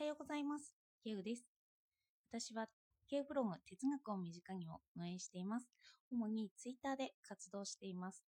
[0.00, 0.74] はようございます。
[1.04, 1.44] ケウです。
[2.32, 2.64] 私は
[3.06, 5.68] ケウブログ哲学を身近にを運営しています。
[6.10, 8.24] 主にツイッターで活動しています。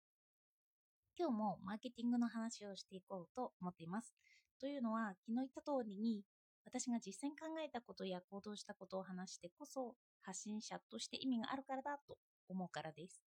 [1.17, 4.13] 今日もマーケティングの話をしていこうと思っています。
[4.59, 6.25] というのは、昨日言った通りに、
[6.65, 12.17] 私が実際に考えたことや行動したことを話してこそ、発信者として意味があるからだと
[12.49, 13.23] 思うからです。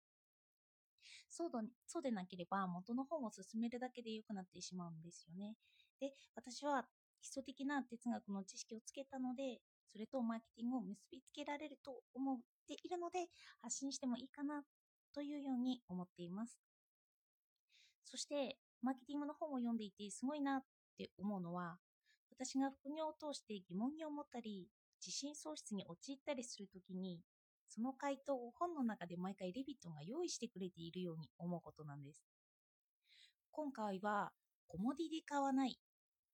[1.28, 5.56] そうだそうでなければ元の本を進めるだけで良くなってしまうんですよね。
[6.00, 6.86] で、私は
[7.22, 9.60] 基礎的な哲学の知識をつけたので、
[9.92, 13.26] それとマーケティングを結びつけられると思っているので、
[13.58, 14.62] 発信してもいいかな
[15.14, 16.58] というように思っています。
[18.04, 20.62] そして、マーケティングの本を読んでいてすごいなっ
[20.96, 21.78] て思うのは、
[22.30, 24.68] 私が副業を通して疑問に思ったり、
[25.04, 27.20] 自信喪失に陥ったりするときに、
[27.68, 32.22] その回答を本の中で毎回レビットが用意してくれているように思うことなんです。
[33.52, 34.32] 今回は、
[34.66, 35.78] コモディティ化はない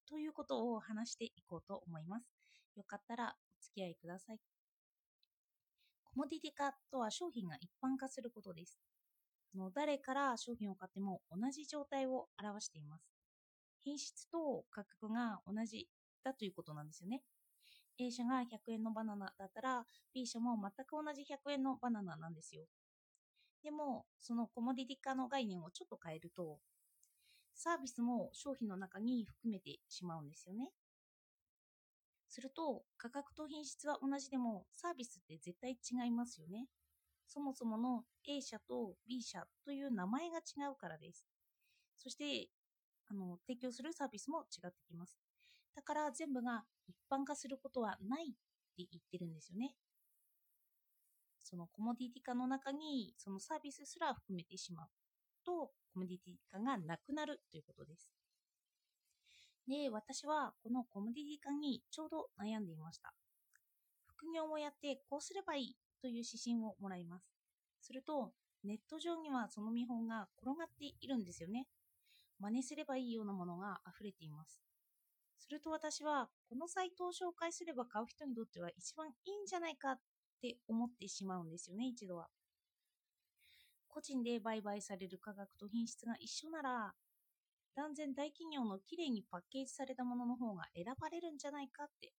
[0.09, 2.27] ということを話していこうと思います。
[2.77, 4.39] よかったらお付き合いください。
[6.05, 8.79] コモディティ化とは商品が一般化することです。
[9.55, 13.11] あの誰から商品を買っても同じ状態を表しています。
[13.83, 15.89] 品質と価格が同じ
[16.25, 17.23] だということなんですよね。
[17.99, 22.65] A 社が100円のバナナだったら B 社も全く同じ100円のバナナなんですよ。
[23.63, 26.61] でも、そのコモディティ化の概念をちょっと変えると、
[27.57, 30.71] サービスも商品の中に含めてしまうんですよね。
[32.29, 36.67] すると、価格と品質は同じでも、サービスって絶対違いますよね。
[37.27, 41.27] そもそもの A 社と B 社という名前が違うからです。
[41.97, 42.51] そして、
[43.09, 45.17] あの、提供するサービスも違ってきます。
[45.75, 48.33] だから全部が一般化することはないっ
[48.77, 49.75] て言ってるんですよね。
[51.43, 54.89] そのコモディティ化の中にそのサービスすら含めてしまう
[55.47, 58.11] と、コモディティ化がなくなるということです。
[59.69, 63.15] で、私はこのコモディティ化にちょうど悩んでいました。
[64.07, 67.31] 副業をやってこうすればいいという指針をもらいます。
[67.81, 68.33] すると、
[68.65, 71.69] ネット上にはその見本が転がっているんですよね。
[72.41, 74.61] 真似すればいいようなものが溢れています。
[75.39, 80.01] すると私は、このサイトを紹介すれば買う人にとっては一番いいんじゃないかっ
[80.41, 82.29] て思ってしまうんですよね、一度は。
[83.97, 86.93] 個人で売買される価格と品質が一緒なら、
[87.75, 92.13] 断然大企業のきれいにパッケージされたものの方が選ばれるんじゃないかって。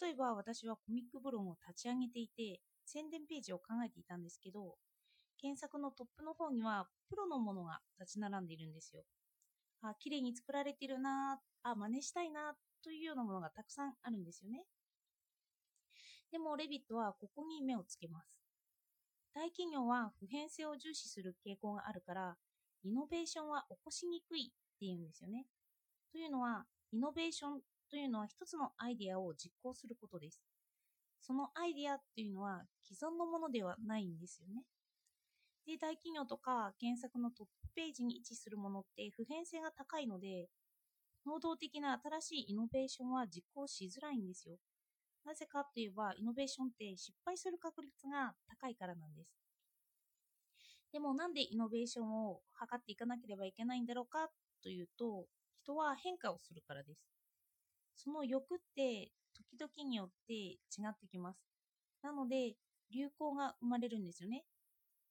[0.00, 4.76] 例えば私はコミックブログを立ち上げていて、宣伝ページを考えていたんですけど、
[5.40, 9.02] 検索のトップの方にはプロのものが立ち並んでいるんですよ。
[9.82, 12.54] あ、綺麗に作られてるなあ、真似したいな
[12.84, 14.62] というようなものがたくさんあるんですよね。
[16.30, 18.39] でも、レビットはここに目をつけます。
[19.34, 22.36] 大企業は普遍性を重視する傾向があるから、
[22.82, 25.46] イノベーションは起こしにくいっていうんですよね。
[26.12, 27.60] というのは、イノベーション
[27.90, 30.40] というのは一つのアイデアを実行することです。
[31.20, 34.64] そのアイデアっていうのは既存のものではないんですよね。
[35.66, 40.48] で、大企業とか検索のトップページに位置するものって普遍性が高いので、
[41.26, 44.56] 能動的な新しいイノベーションは実行しづらいんですよ。
[45.24, 49.32] なぜかといえば、イノベーションって失敗する確率が高いからなんです。
[50.92, 54.28] でもなんでイノベーションを図っていかなければいけないんだろうか
[54.62, 55.26] というと、
[55.62, 57.06] 人は変化をするからです。
[57.94, 60.58] その欲って時々によって違
[60.88, 61.46] ってきます。
[62.02, 62.56] なので、
[62.92, 64.44] 流行が生まれるんですよね。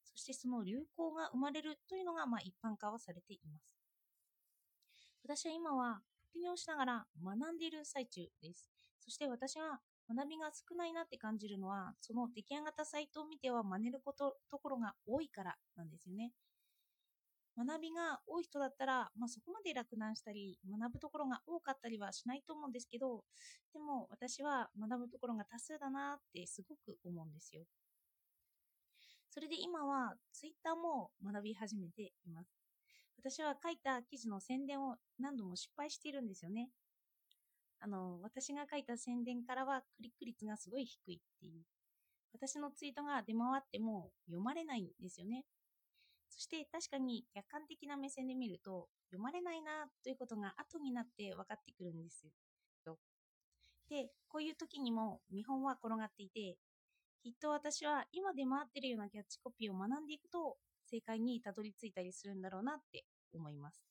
[0.04, 3.78] そしてその流行が生まれるというのが、まあ、一般化はされています。
[5.24, 8.70] 私は今は副業しながら学んでいる最中です。
[9.00, 16.32] そして私は学びが少ないなって感じるのは、その出来上がったサイトを見ては真似ることところが多いからなんですよね。
[17.56, 23.24] 学びが多い人だったら、まあ、そこまで落胆したり、学ぶところが多かったりはしないと思うんですけど、
[23.74, 27.64] でも私は学ぶところが多数だなってすごく思うんですよ。
[29.30, 32.50] それで今はツイッターも学び始めています。
[33.18, 36.70] 私は書いた記事の宣伝を何度も失敗しているんですよね。
[37.80, 41.64] あの、私が書いた宣伝からはクリック率がすごい低いっていう。
[42.34, 45.46] 私のツイートが出回っても読まれないんですよね。
[46.30, 52.32] そして確かに客観的な目線で見ると読まれないなということが後になって分かってくるんですよ。
[53.90, 56.58] で、こういう時にも見本は転がっていて、
[57.24, 63.04] きっと私は今出回ってるようなキャッチコピーを学んでいくと正解にたどり着いたりするんだろうなって
[63.34, 63.84] 思います。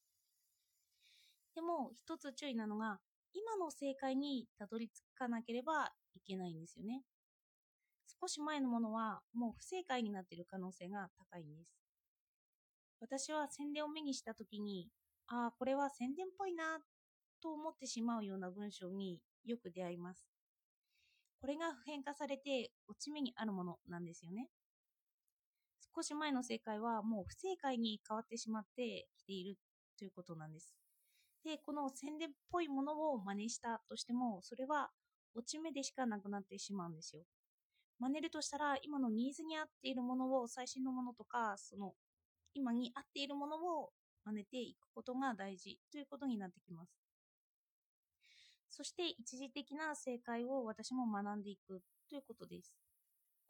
[1.55, 3.01] でも一つ注意なのが
[3.39, 7.03] 今の正解にたどり着かなければいけないんですよね。
[8.21, 11.71] 少し前のものはもう不正解になっている可能性が高いんです。
[13.01, 14.89] 私は宣伝を目にしたときに、
[15.29, 16.81] ああ、これは宣伝っぽいな
[17.41, 20.27] と思ってしまうような文章によく出会います。
[21.41, 24.49] これが普遍化されて落ち目にあるものなんですよね。
[25.95, 29.57] 少し前の正解はもう不正解に変わってしまってきている
[29.97, 30.75] ということなんです。
[31.45, 34.91] で、この宣伝っぽいものを真似したとしても、それは
[35.35, 37.23] 落ち目でしかなくなってしまうんですよ。
[37.99, 41.95] 真似るとしたら、今のニーズに合っているものを、最新のものとか、その、
[42.55, 43.91] 今に合っているものを
[44.25, 46.93] 真似ていくことが大事ということになってきます。
[48.71, 52.75] そして一時的な正解を私も学んでいくということです。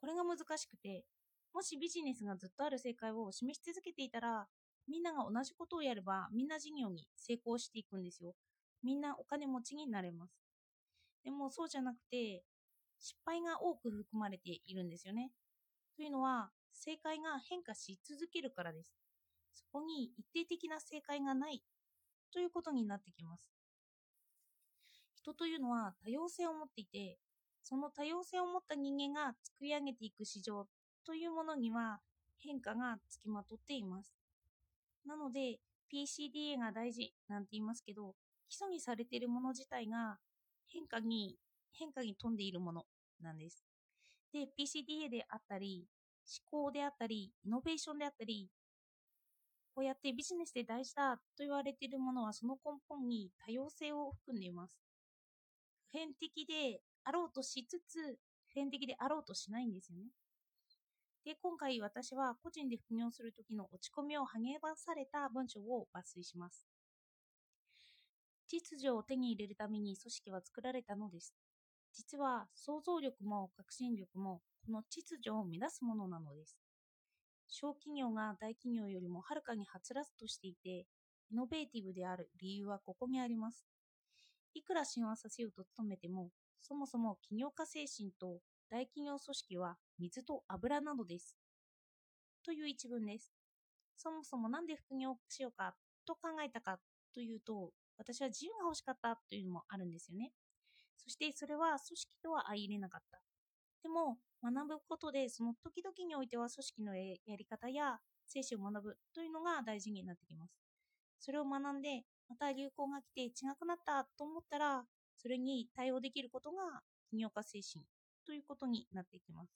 [0.00, 1.04] これが難しくて、
[1.52, 4.46] もしビジネスがずっとある正解を示し続けていたら、
[4.88, 8.34] みんなが同じことをやれば、みんな事業に成功していくんですよ。
[8.82, 10.40] みんなお金持ちになれます。
[11.24, 12.44] でもそうじゃなくて、
[12.98, 15.30] 失敗が多く含まれているんですよね。
[15.96, 18.94] というのは、正解が変化し続けるからです。
[19.52, 21.62] そこに一定的な正解がない
[22.32, 23.50] ということになってきます。
[25.14, 27.18] 人というのは多様性を持っていて、
[27.62, 30.66] その多様性を持った人間が作り上げていく市場
[31.04, 32.00] というものには
[32.38, 34.17] 変化がつきまとっています。
[35.08, 35.58] なので、
[35.90, 38.14] PCDA が大事なんて言いますけど、
[38.46, 40.18] 基礎にされているもの自体が
[40.66, 41.36] 変化に、
[41.72, 42.84] 変化に富んでいるもの
[43.22, 43.64] なんです。
[44.34, 45.88] で、PCDA であったり、
[46.52, 48.50] 思考であったり、イノベーションであったり、
[49.74, 54.76] こうやってビジネスで大事だと言われているものはその根本に多様性を含んでいます。
[55.90, 58.18] 普遍的であろうとしつつ、
[58.48, 60.04] 普遍的であろうとしないんですよね。
[61.24, 66.66] で、今回私は個人で副業するときの落ち込みを励まされた文章を抜粋します。
[68.48, 71.34] 秩序を手に入れるために組織は作られたのです。
[71.92, 76.56] 実は想像力も革新力もこの秩序を目指すものなのです。
[77.48, 80.86] 小企業が大企業よりもはるかにはつらつとしていて、
[81.30, 83.66] イノベーティブである理由はここにあります。
[84.54, 86.30] いくら神話させようと努めても、
[86.60, 88.38] そもそも起業家精神と
[88.70, 91.34] 大企業組織は水と油などです。
[92.44, 93.32] という一文です。
[93.96, 95.74] そもそも何で副業をしようか
[96.06, 96.78] と考えたか
[97.14, 100.32] というと、私は自由が欲しかったというのもあるんですよね。
[100.98, 103.20] そしてそれは組織とは相入れなかった。
[103.82, 110.52] でも、学ぶことで、その時々においては組織のやり方や精神を学ぶというのが大事になってきます。
[111.20, 114.84] それを学んで、また流行が来て違くなったと思ったら、
[115.16, 117.84] それに対応できることが起業家精神
[118.28, 119.50] ということになっていきます。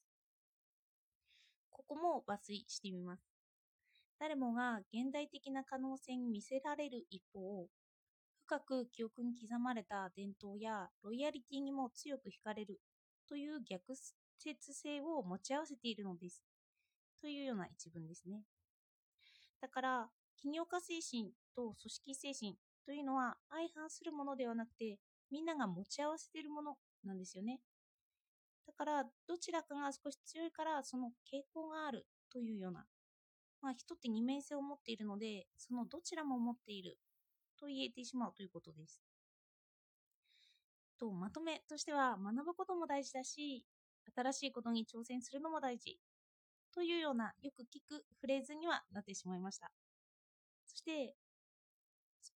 [1.69, 3.23] ここも抜粋してみます。
[4.19, 7.67] 誰もが現代的な可能性に見せられる一方、
[8.47, 12.81] 深く記憶に刻まれた伝統やロイヤリティにも強く惹かれる
[13.29, 13.93] という逆
[14.39, 16.43] 説性を持ち合わせているのです。
[17.21, 18.41] というような一文ですね。
[19.61, 20.09] だから、
[20.39, 24.99] 起業家精神と組織精神というのは相反するものではなくて、
[25.31, 27.61] みんなが持ち合わせているものなんですよね。
[28.67, 32.87] だから、どちらかが少し強いから、その傾向があるというような。
[33.61, 36.99] まあ、人って二面性を持っているので、そのどちらも持っている
[37.59, 39.03] と言えてしまうということです。
[41.03, 43.65] とまとめとしては学ぶことも大事だし
[44.15, 45.99] 新しいことに挑戦するのも大事
[46.73, 49.73] というようなよく聞くフレーズにはなってしまいました
[50.65, 51.17] そして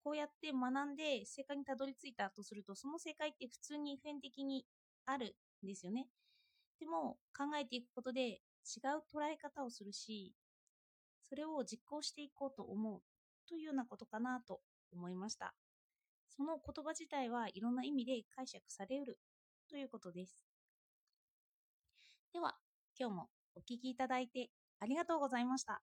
[0.03, 4.65] こうやって学んで正解にたどり着いたとするとその正解って普通に普遍的に
[5.05, 5.37] ある
[5.67, 6.07] ですよね
[6.81, 10.35] でも考えていくことで違う捉え方をするし
[11.29, 13.01] それを実行していこうと思う
[13.49, 14.61] というようなことかなと
[14.93, 15.55] 思いました。
[16.29, 19.19] その言葉自体はいろんな意味で解釈されうる
[19.71, 20.45] ということです。
[22.33, 22.57] では、
[22.99, 25.83] 今日もお聴きいただいてありがとうございました。